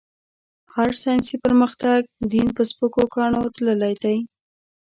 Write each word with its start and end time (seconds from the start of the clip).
هر 0.75 0.89
ساينسي 1.01 1.35
پرمختګ؛ 1.45 1.99
دين 2.31 2.47
په 2.57 2.61
سپکو 2.69 3.03
کاڼو 3.15 3.43
تللی 3.55 3.93
دی. 4.03 4.17